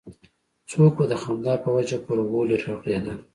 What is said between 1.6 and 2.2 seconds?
په وجه پر